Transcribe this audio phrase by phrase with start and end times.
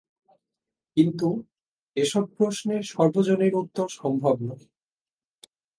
[0.97, 1.27] কিন্তু
[1.97, 4.65] এ-সব প্রশ্নের সর্বজনীন উত্তর সম্ভব নয়।